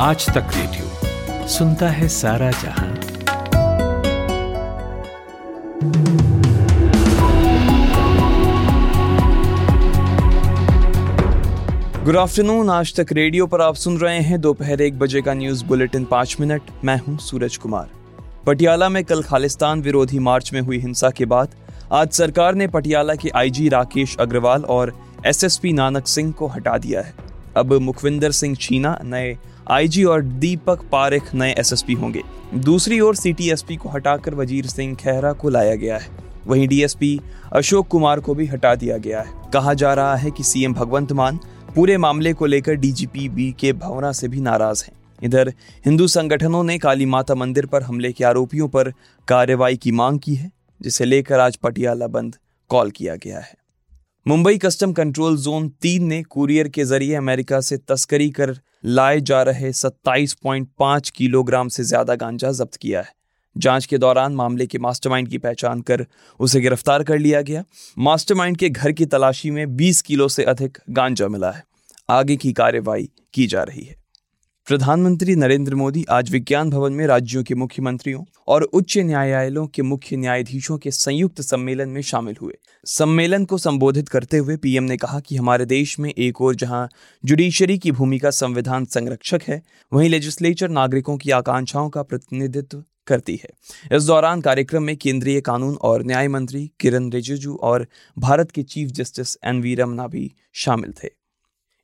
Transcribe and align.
आज 0.00 0.26
तक 0.26 0.50
रेडियो 0.54 1.46
सुनता 1.48 1.88
है 1.88 2.08
सारा 2.08 2.50
जहाँ। 2.50 2.88
गुड 12.04 12.16
आफ्टरनून 12.16 12.70
आज 12.70 12.94
तक 12.96 13.12
रेडियो 13.12 13.46
पर 13.46 13.60
आप 13.60 13.74
सुन 13.74 13.98
रहे 13.98 14.20
हैं 14.20 14.40
दोपहर 14.40 14.80
एक 14.80 14.98
बजे 14.98 15.22
का 15.22 15.34
न्यूज़ 15.34 15.64
बुलेटिन 15.64 16.04
पाँच 16.04 16.36
मिनट। 16.40 16.70
मैं 16.84 16.98
हूँ 16.98 17.18
सूरज 17.18 17.56
कुमार। 17.56 17.88
पटियाला 18.46 18.88
में 18.88 19.04
कल 19.04 19.22
खालिस्तान 19.22 19.82
विरोधी 19.82 20.18
मार्च 20.18 20.52
में 20.52 20.60
हुई 20.60 20.78
हिंसा 20.78 21.10
के 21.10 21.24
बाद 21.26 21.54
आज 21.92 22.10
सरकार 22.12 22.54
ने 22.54 22.66
पटियाला 22.68 23.14
के 23.14 23.30
आईजी 23.34 23.68
राकेश 23.68 24.16
अग्रवाल 24.20 24.64
और 24.64 24.98
एसएसपी 25.26 25.72
नानक 25.72 26.06
सिंह 26.06 26.32
को 26.32 26.46
हटा 26.46 26.78
दिया 26.78 27.00
है। 27.00 27.27
अब 27.58 27.72
मुखविंदर 27.72 28.30
सिंह 28.30 28.54
चीना, 28.56 28.98
नए 29.04 29.36
आईजी 29.70 30.04
और 30.04 30.22
दीपक 30.22 30.82
पारेख 30.92 31.34
नए 31.34 31.54
एसएसपी 31.58 31.92
होंगे। 31.92 32.22
दूसरी 32.54 33.00
ओर 33.00 33.16
सीटीएसपी 33.16 33.76
को 33.76 33.88
हटाकर 33.88 34.34
वज़ीर 34.34 34.66
सिंह 34.66 34.94
खेहरा 34.94 35.32
को 35.32 35.48
लाया 35.48 35.74
गया 35.74 35.98
है। 35.98 36.26
वहीं 36.46 36.68
डीएसपी 36.68 37.18
अशोक 37.52 37.88
कुमार 37.88 38.20
को 38.20 38.34
भी 38.34 38.46
हटा 38.46 38.74
दिया 38.74 38.96
गया 38.98 39.20
है। 39.20 39.50
कहा 39.52 39.74
जा 39.74 39.92
रहा 39.94 40.16
है 40.16 40.30
कि 40.30 40.42
सीएम 40.42 40.74
भगवंत 40.74 41.12
मान 41.12 41.38
पूरे 41.74 41.96
मामले 41.96 42.32
को 42.32 42.46
लेकर 42.46 42.74
डीजीपी 42.74 43.28
बी 43.28 43.50
के 43.60 43.72
भवना 43.72 44.12
से 44.12 44.28
भी 44.28 44.40
नाराज़ 44.40 44.84
हैं। 44.84 44.92
इधर 45.22 45.52
हिंदू 45.86 46.06
संगठनों 46.06 46.62
ने 46.64 46.78
काली 46.78 47.06
माता 47.06 47.34
मंदिर 47.34 47.66
पर 47.66 47.82
हमले 47.82 48.12
के 48.12 48.24
आरोपियों 48.24 48.68
पर 48.68 48.92
कार्रवाई 49.28 49.76
की 49.76 49.92
मांग 49.92 50.18
की 50.18 50.34
है, 50.34 50.50
जिसे 50.80 51.04
लेकर 51.04 51.40
आज 51.40 51.56
पटियाला 51.56 52.06
बंद 52.06 52.36
कॉल 52.70 52.90
किया 52.90 53.14
गया 53.14 53.38
है। 53.38 53.54
मुंबई 54.26 54.58
कस्टम 54.58 54.92
कंट्रोल 54.92 55.36
जोन 55.36 55.68
तीन 55.82 56.04
ने 56.04 56.22
कुरियर 56.22 56.68
के 56.68 56.84
ज़रिए 56.84 57.14
अमेरिका 57.14 57.60
से 57.60 57.76
तस्करी 57.78 58.28
कर 58.30 58.54
लाए 58.84 59.20
जा 59.20 59.42
रहे 59.42 59.72
27.5 59.72 61.10
किलोग्राम 61.10 61.68
से 61.68 61.84
ज़्यादा 61.84 62.14
गांजा 62.14 62.50
जब्त 62.52 62.76
किया 62.76 63.00
है। 63.00 63.12
जाँच 63.56 63.86
के 63.86 63.98
दौरान 63.98 64.34
मामले 64.34 64.66
के 64.66 64.78
मास्टरमाइंड 64.78 65.28
की 65.28 65.38
पहचान 65.38 65.80
कर 65.80 66.04
उसे 66.40 66.60
गिरफ़्तार 66.60 67.04
कर 67.04 67.18
लिया 67.18 67.42
गया। 67.42 67.64
मास्टरमाइंड 67.98 68.56
के 68.56 68.68
घर 68.70 68.92
की 68.92 69.06
तलाशी 69.06 69.50
में 69.50 69.64
20 69.76 70.02
किलो 70.02 70.28
से 70.28 70.44
अधिक 70.44 70.78
गांजा 70.90 71.28
मिला 71.28 71.50
है। 71.50 71.64
आगे 72.08 72.36
की 72.36 72.52
कार्रवाई 72.52 73.08
की 73.34 73.46
जा 73.46 73.62
रही 73.62 73.84
है। 73.84 73.97
प्रधानमंत्री 74.68 75.34
नरेंद्र 75.36 75.74
मोदी 75.74 76.04
आज 76.10 76.30
विज्ञान 76.30 76.70
भवन 76.70 76.92
में 76.92 77.06
राज्यों 77.06 77.44
के 77.44 77.54
मुख्यमंत्रियों 77.54 78.24
और 78.48 78.62
उच्च 78.62 78.98
न्यायालयों 78.98 79.66
के 79.66 79.82
मुख्य 79.82 80.16
न्यायाधीशों 80.16 80.78
के 80.78 80.90
संयुक्त 80.90 81.40
सम्मेलन 81.40 81.88
में 81.88 82.02
शामिल 82.02 82.36
हुए। 82.42 82.54
सम्मेलन 82.84 83.44
को 83.44 83.58
संबोधित 83.58 84.08
करते 84.08 84.38
हुए 84.38 84.56
पीएम 84.56 84.84
ने 84.84 84.96
कहा 84.96 85.20
कि 85.20 85.36
हमारे 85.36 85.66
देश 85.66 85.98
में 85.98 86.10
एक 86.10 86.40
और 86.40 86.54
जहाँ 86.54 86.88
जुडिशरी 87.24 87.78
की 87.78 87.92
भूमिका 87.92 88.30
संविधान 88.30 88.84
संरक्षक 88.84 89.42
है, 89.48 89.62
वहीं 89.92 90.10
लेजिस्लेचर 90.10 90.68
नागरिकों 90.68 91.16
की 91.16 91.30
आकांक्षाओं 91.30 91.90
का 91.90 92.02
प्रतिनिधित्व 92.02 92.84
करती 93.06 93.40
है। 93.44 93.50
इस 93.96 94.04
दौरान 94.04 94.40
कार्यक्रम 94.40 94.82
में 94.82 94.96
केंद्रीय 94.96 95.40
कानून 95.40 95.74
और 95.74 96.04
न्याय 96.04 96.28
मंत्री 96.28 96.70
किरण 96.80 97.10
रिजिजू 97.10 97.54
और 97.54 97.86
भारत 98.18 98.50
के 98.50 98.62
chief 98.62 98.88
justice 98.88 99.36
N 99.44 99.60
V 99.60 99.74
Ramana 99.74 100.06
भी 100.06 100.34
शामिल 100.52 100.94
थे। 101.04 101.08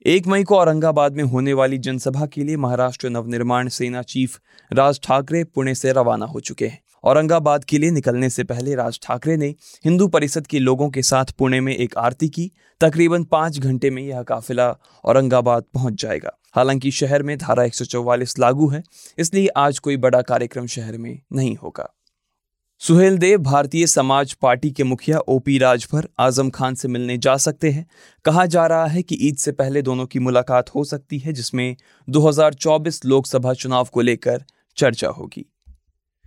एक 0.07 0.27
मई 0.27 0.45
को 0.45 0.57
औरंगाबाद 0.57 1.13
में 1.13 1.23
होने 1.25 1.53
वाली 1.53 1.77
जनसभा 1.79 2.27
के 2.27 2.43
लिए 2.45 2.57
महाराष्ट्र 2.57 3.09
नवनिर्माण 3.09 3.69
सेना 3.69 4.03
चीफ 4.03 4.39
राज 4.73 5.01
ठाकरे 5.03 5.43
पुणे 5.45 5.75
से 5.75 5.93
रवाना 5.93 6.27
हो 6.27 6.41
चुके 6.41 6.67
हैं। 6.67 6.79
औरंगाबाद 7.05 7.65
के 7.65 7.79
लिए 7.79 7.91
निकलने 7.91 8.31
से 8.31 8.45
पहले 8.45 8.75
राज 8.75 8.99
ठाकरे 9.03 9.37
ने 9.37 9.55
हिंदू 9.85 10.09
परिषद 10.09 10.47
के 10.47 10.59
लोगों 10.59 10.91
के 10.91 11.03
साथ 11.03 11.33
पुणे 11.39 11.61
में 11.61 11.75
एक 11.77 11.97
आरती 11.99 12.29
की। 12.29 12.51
तकरीबन 12.81 13.25
पाँच 13.25 13.59
घंटे 13.59 13.91
में 13.91 14.03
यह 14.03 14.23
काफिला 14.23 14.69
औरंगाबाद 15.05 15.65
पहुँच 15.75 16.01
जाएगा। 16.03 16.39
हालाँकि 16.55 16.91
शहर 16.91 17.23
में 17.23 17.37
धारा 17.39 17.65
144 17.65 18.39
लागू 18.39 18.69
है, 18.69 18.83
इसलिए 19.19 19.49
आज 19.49 19.79
कोई 19.79 19.97
बड़ा 19.97 20.23
कार्यक्रम 20.23 20.67
शहर 20.67 20.99
में 20.99 21.21
नहीं 21.33 21.57
होगा। 21.57 21.93
सुहेल 22.81 23.17
देव 23.19 23.39
भारतीय 23.39 23.87
समाज 23.87 24.33
पार्टी 24.33 24.71
के 24.71 24.85
मुखिया 24.85 25.19
ओपी 25.19 25.59
राजभर 25.59 26.09
आज़म 26.19 26.51
खान 26.51 26.75
से 26.75 26.89
मिलने 26.89 27.17
जा 27.19 27.37
सकते 27.37 27.71
हैं। 27.71 27.87
कहा 28.25 28.45
जा 28.47 28.67
रहा 28.67 28.87
है 28.87 29.03
कि 29.03 29.15
ईद 29.21 29.37
से 29.37 29.53
पहले 29.53 29.83
दोनों 29.83 30.07
की 30.07 30.19
मुलाकात 30.19 30.75
हो 30.75 30.85
सकती 30.85 31.19
है, 31.19 31.33
जिसमें 31.33 31.77
2024 32.09 33.05
लोकसभा 33.05 33.53
चुनाव 33.55 33.89
को 33.93 34.01
लेकर 34.01 34.45
चर्चा 34.77 35.09
होगी। 35.09 35.47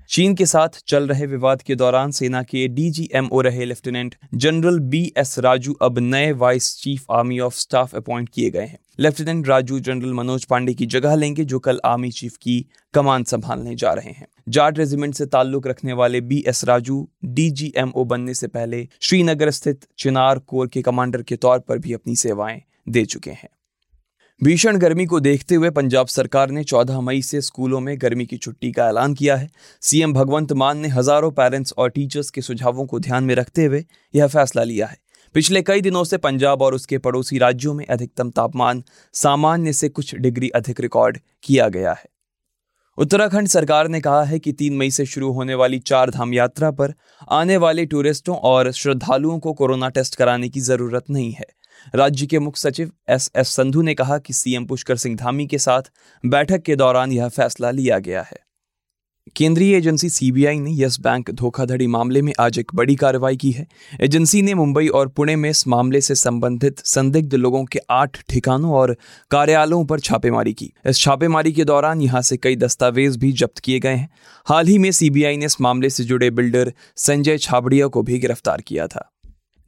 चीन 0.09 0.35
के 0.35 0.45
साथ 0.45 0.69
चल 0.87 1.07
रहे 1.07 1.25
विवाद 1.25 1.61
के 1.61 1.75
दौरान 1.75 2.11
सेना 2.11 2.43
के 2.43 2.67
डीजीएमओ 2.67 3.41
रहे 3.41 3.65
lieutenant 3.65 4.15
general 4.33 4.79
B 4.79 5.01
S 5.17 5.39
Raju 5.39 5.73
अब 5.73 5.99
नए 5.99 6.31
vice 6.31 6.75
chief 6.79 7.05
army 7.11 7.39
of 7.39 7.55
staff 7.55 7.95
appoint 7.95 8.29
किए 8.29 8.49
गए 8.49 8.65
हैं। 8.65 8.79
लेफ्टिनेंट 8.99 9.47
राजू 9.47 9.79
जनरल 9.79 10.13
मनोज 10.13 10.45
पांडे 10.45 10.73
की 10.73 10.85
जगह 10.85 11.15
लेंगे, 11.15 11.45
जो 11.45 11.59
कल 11.59 11.79
आर्मी 11.85 12.11
चीफ 12.11 12.37
की 12.37 12.65
कमान 12.93 13.23
संभालने 13.23 13.75
जा 13.75 13.93
रहे 13.93 14.11
हैं। 14.11 14.27
जाट 14.49 14.77
रेजिमेंट 14.77 15.15
से 15.15 15.25
ताल्लुक 15.25 15.67
रखने 15.67 15.93
वाले 15.93 16.21
बी 16.21 16.43
एस 16.47 16.63
राजू 16.65 17.07
डीजीएमओ 17.25 18.03
बनने 18.03 18.33
से 18.33 18.47
पहले 18.47 18.87
श्रीनगर 19.01 19.51
स्थित 19.51 19.85
चिनार 19.97 20.39
कोर 20.39 20.67
के 20.67 20.81
कमांडर 20.81 21.21
के 21.21 21.35
तौर 21.35 21.59
पर 21.59 21.77
भी 21.77 21.93
अपनी 21.93 22.15
सेवाएँ 22.15 22.61
दे 22.89 23.05
चुके 23.05 23.31
हैं। 23.31 23.49
भीषण 24.43 24.77
गर्मी 24.77 25.05
को 25.05 25.19
देखते 25.19 25.55
हुए 25.55 25.69
पंजाब 25.69 26.07
सरकार 26.07 26.49
ने 26.49 26.63
14 26.63 26.99
मई 27.01 27.21
से 27.21 27.41
स्कूलों 27.41 27.79
में 27.79 27.97
गर्मी 28.01 28.25
की 28.25 28.37
छुट्टी 28.37 28.71
का 28.71 28.89
ऐलान 28.89 29.13
किया 29.13 29.35
है। 29.35 29.49
सीएम 29.81 30.13
भगवंत 30.13 30.53
मान 30.53 30.77
ने 30.77 30.87
हज़ारों 30.87 31.31
पेरेंट्स 31.31 31.73
और 31.77 31.89
टीचर्स 31.89 32.29
के 32.29 32.41
सुझावों 32.41 32.85
को 32.85 32.99
ध्यान 32.99 33.23
में 33.23 33.33
रखते 33.35 33.65
हुए 33.65 33.83
यह 34.13 34.27
फैसला 34.27 34.63
लिया 34.63 34.87
है। 34.87 34.97
पिछले 35.35 35.61
कई 35.61 35.81
दिनों 35.81 36.03
से 36.03 36.17
पंजाब 36.17 36.61
और 36.61 36.73
उसके 36.73 36.97
पड़ोसी 36.97 37.37
राज्यों 37.37 37.73
में 37.73 37.85
अधिकतम 37.85 38.29
तापमान 38.29 38.83
सामान्य 39.13 39.73
से 39.73 39.89
कुछ 39.89 40.15
डिग्री 40.15 40.49
अधिक 40.49 40.81
रिकॉर्ड 40.81 41.17
किया 41.43 41.69
गया 41.69 41.93
है। 41.93 42.05
उत्तराखंड 42.97 43.47
सरकार 43.47 43.87
ने 43.87 44.01
कहा 44.01 44.23
है 44.23 44.39
कि 44.39 44.53
तीन 44.53 44.77
मई 44.77 44.91
से 44.91 45.05
शुरू 45.05 45.31
होने 45.31 45.55
वाली 45.55 45.79
चार 45.79 46.09
धाम 46.09 46.33
यात्रा 46.33 46.71
पर 46.71 46.93
आने 47.31 47.57
वाले 47.57 47.85
टूरिस्टों 47.85 48.35
और 48.35 48.71
श्रद्धालुओं 48.71 49.39
को 49.39 49.53
कोरोना 49.53 49.89
टेस्ट 49.89 50.15
कराने 50.15 50.49
की 50.49 50.59
ज़रूरत 50.59 51.09
नहीं 51.09 51.31
है। 51.31 51.56
राज्य 51.95 52.25
के 52.25 52.39
मुख्य 52.39 52.59
सचिव 52.59 52.91
एस 53.09 53.31
एस 53.35 53.47
संधू 53.47 53.81
ने 53.81 53.93
कहा 53.93 54.17
कि 54.17 54.33
सीएम 54.33 54.65
पुष्कर 54.65 54.97
सिंह 54.97 55.15
धामी 55.15 55.47
के 55.47 55.57
साथ 55.57 55.81
बैठक 56.25 56.61
के 56.61 56.75
दौरान 56.75 57.11
यह 57.11 57.27
फैसला 57.27 57.71
लिया 57.71 57.99
गया 57.99 58.21
है। 58.21 58.45
केंद्रीय 59.35 59.75
एजेंसी 59.77 60.09
सीबीआई 60.09 60.59
ने 60.59 60.71
यस 60.73 60.99
बैंक 60.99 61.31
धोखाधड़ी 61.31 61.87
मामले 61.87 62.21
में 62.21 62.33
आज 62.39 62.59
एक 62.59 62.71
बड़ी 62.75 62.95
कार्रवाई 62.95 63.37
की 63.37 63.51
है। 63.51 63.67
एजेंसी 64.01 64.41
ने 64.41 64.53
मुंबई 64.53 64.87
और 64.87 65.07
पुणे 65.07 65.35
में 65.35 65.49
इस 65.49 65.67
मामले 65.67 66.01
से 66.01 66.15
संबंधित 66.15 66.79
संदिग्ध 66.79 67.33
लोगों 67.33 67.65
के 67.65 67.79
आठ 67.89 68.17
ठिकानों 68.29 68.71
और 68.71 68.95
कार्यालयों 69.31 69.85
पर 69.85 69.99
छापेमारी 69.99 70.53
की। 70.53 70.71
इस 70.85 70.99
छापेमारी 70.99 71.51
के 71.51 71.65
दौरान 71.65 72.01
यहाँ 72.01 72.21
से 72.21 72.37
कई 72.37 72.55
दस्तावेज़ 72.55 73.17
भी 73.17 73.31
जब्त 73.31 73.59
किए 73.59 73.79
गए 73.79 73.95
हैं। 73.95 74.09
हाल 74.45 74.67
ही 74.67 74.77
में 74.77 74.91
सीबीआई 74.91 75.37
ने 75.37 75.45
इस 75.45 75.61
मामले 75.61 75.89
से 75.89 76.03
जुड़े 76.03 76.29
बिल्डर 76.29 76.73
संजय 76.95 77.37
छाबड़िया 77.37 77.87
को 77.87 78.01
भी 78.01 78.19
गिरफ़्तार 78.19 78.61
किया 78.61 78.87
था। 78.87 79.13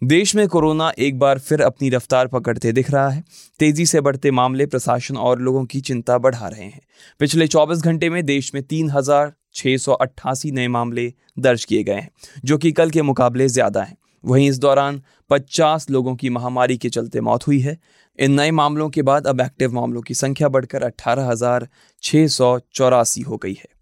देश 0.02 0.34
में 0.36 0.48
कोरोना 0.48 0.92
एक 1.00 1.18
बार 1.20 1.40
फिर 1.40 1.62
अपनी 1.62 1.90
रफ्तार 1.90 2.28
पकड़ते 2.28 2.72
दिख 2.72 2.90
रहा 2.92 3.10
है। 3.10 3.24
तेज़ी 3.60 3.86
से 3.86 4.02
बढ़ते 4.02 4.32
मामले 4.32 4.66
प्रशासन 4.66 5.18
और 5.18 5.40
लोगों 5.40 5.64
की 5.66 5.82
चिंता 5.82 6.18
बढ़ा 6.18 6.48
रहे 6.48 6.64
हैं। 6.64 6.82
पिछले 7.20 7.48
24 7.48 7.82
घंटे 7.82 8.10
में 8.10 8.26
देश 8.26 8.54
में 8.56 8.62
तीन 8.64 8.90
हज़ार 8.90 9.34
छह 9.56 9.76
सौ 9.78 9.94
अट्ठासी 9.94 10.52
नए 10.52 10.68
मामले 10.68 11.14
दर्ज 11.40 11.66
किए 11.66 11.84
गए 11.84 11.94
हैं, 11.94 12.10
जो 12.46 12.58
कि 12.58 12.72
कल 12.72 12.90
के 12.90 13.02
मुकाबले 13.02 13.48
ज़्यादा 13.48 13.84
हैं। 13.84 13.98
वहीं 14.24 14.50
इस 14.50 14.60
दौरान 14.60 15.02
50 15.30 15.90
लोगों 15.90 16.16
की 16.16 16.30
महामारी 16.30 16.78
के 16.78 16.90
चलते 16.90 17.22
मौत 17.22 17.48
हुई 17.48 17.60
है। 17.60 17.78
इन 18.20 18.32
नए 18.32 18.52
मामलों 18.52 18.90
के 18.90 19.02
बाद 19.02 19.28
अब 19.28 19.42
एक्टिव 19.42 19.74
मामलों 19.74 20.02
की 20.02 20.14
संख्या 20.14 20.50
बढ़कर 20.50 20.84
चौरासी 22.74 23.22
हो 23.22 23.38
गई 23.38 23.54
है। 23.54 23.79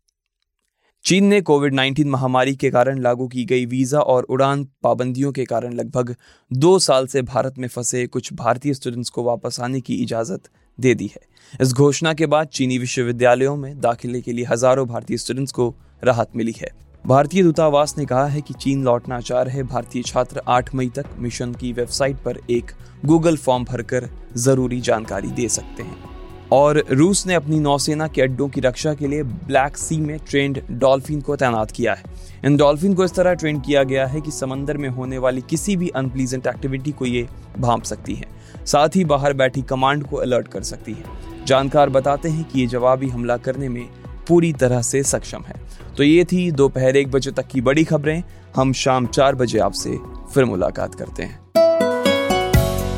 चीन 1.08 1.26
ने 1.26 1.40
कोविड 1.42 1.74
19 1.74 2.06
महामारी 2.06 2.56
के 2.56 2.70
कारण 2.70 2.98
लागू 3.00 3.28
की 3.28 3.44
गई 3.46 3.66
वीज़ा 3.66 4.00
और 4.04 4.24
उड़ान 4.26 4.64
पाबंदियों 4.84 5.32
के 5.32 5.44
कारण 5.46 5.74
लगभग 5.74 6.14
दो 6.52 6.78
साल 6.80 7.06
से 7.08 7.22
भारत 7.22 7.58
में 7.58 7.68
फंसे 7.68 8.06
कुछ 8.08 8.32
भारतीय 8.34 8.74
स्टूडेंट्स 8.74 9.10
को 9.10 9.24
वापस 9.24 9.60
आने 9.60 9.80
की 9.82 9.96
इजाज़त 10.04 10.50
दे 10.80 10.94
दी 10.96 11.06
है। 11.06 11.22
इस 11.62 11.74
घोषणा 11.74 12.14
के 12.14 12.26
बाद 12.26 12.48
चीनी 12.48 12.78
विश्वविद्यालयों 12.78 13.56
में 13.56 13.80
दाखिले 13.80 14.22
के 14.22 14.32
लिए 14.32 14.46
हज़ारों 14.46 14.88
भारतीय 14.88 15.18
स्टूडेंट्स 15.18 15.52
को 15.52 15.74
राहत 16.04 16.36
मिली 16.36 16.56
है। 16.58 16.72
भारतीय 17.06 17.44
दूतावास 17.44 17.98
ने 17.98 18.06
कहा 18.06 18.26
है 18.26 18.42
कि 18.42 18.54
चीन 18.56 18.84
लौटना 18.84 19.22
चाह 19.22 19.42
रहे 19.42 19.64
भारतीय 19.66 20.04
छात्र 20.04 20.42
8 20.50 20.74
मई 20.76 20.90
तक 20.96 21.16
मिशन 21.20 21.54
की 21.54 21.74
वेबसाइट 21.74 22.18
पर 22.18 22.42
एक 22.50 22.72
गूगल 23.06 23.38
फॉर्म 23.38 23.66
भरकर 23.66 24.10
ज़रूरी 24.38 24.82
जानकारी 24.82 25.32
दे 25.32 25.50
सकते 25.50 25.84
हैं। 25.84 26.07
और 26.52 26.84
रूस 26.92 27.26
ने 27.28 27.34
अपनी 27.34 27.60
नौसेना 27.60 28.08
के 28.08 28.22
अड्डों 28.22 28.48
की 28.50 28.62
रक्षा 28.62 28.94
के 28.94 29.08
लिए 29.08 29.24
ब्लैक 29.24 29.78
सी 29.78 29.98
में 29.98 30.18
ट्रेंड 30.20 30.62
डॉल्फिन 30.72 31.22
को 31.22 31.36
तैनात 31.36 31.72
किया 31.72 31.94
है। 31.94 32.04
इन 32.46 32.58
डॉल्फिन 32.58 32.94
को 32.94 33.04
इस 33.04 33.14
तरह 33.16 33.34
ट्रेन 33.34 33.60
किया 33.60 33.84
गया 33.84 34.06
है 34.08 34.22
कि 34.22 34.32
समंदर 34.32 34.78
में 34.78 34.90
होने 34.90 35.18
वाली 35.18 35.42
किसी 35.42 35.76
भी 35.76 35.90
अनप्लीजेंट 35.90 36.48
एक्टिविटी 36.48 36.92
को 36.92 37.06
ये 37.06 37.28
भांप 37.60 37.84
सकती 37.84 38.16
है। 38.16 38.26
साथ 38.66 38.96
ही 38.96 39.06
बाहर 39.06 39.34
बैठी 39.34 39.62
कमांड 39.62 40.04
को 40.04 40.18
अलर्ट 40.18 40.48
कर 40.48 40.64
सकती 40.64 40.94
है। 40.94 41.46
जानकार 41.46 41.90
बताते 41.90 42.30
हैं 42.30 42.44
कि 42.44 42.60
ये 42.60 42.68
जवाबी 42.68 43.10
हमला 43.10 43.38
करने 43.38 43.70
में 43.70 43.86
पूरी 44.28 44.54
तरह 44.54 44.82
से 44.82 45.04
सक्षम 45.04 45.44
है। 45.48 45.56
तो 45.98 46.04
ये 46.04 46.26
थी 46.26 46.52
दोपहर 46.52 46.98
एक 46.98 47.12
बजे 47.12 47.32
तक 47.32 47.48
की 47.48 47.62
बड़ी 47.62 47.84
खबरें। 47.84 48.24
हम 48.56 48.74
शाम 48.74 49.06
चार 49.08 49.36
बजे 49.36 49.60
आपसे 49.60 49.98
फिर 50.34 50.46
मुलाकात 50.46 50.96
करते 50.96 51.24
हैं। 51.24 51.40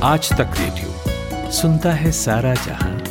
आज 0.04 0.30
तक 0.30 0.54
रेडियो 0.60 1.52
सुनता 1.52 1.92
है 1.92 2.12
सारा 2.12 2.54
जहाँ। 2.54 3.09